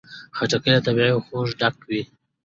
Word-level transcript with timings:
خټکی 0.37 0.69
له 0.75 0.79
طبیعي 0.85 1.11
خوږو 1.25 1.53
ډک 1.59 1.75
وي. 1.89 2.01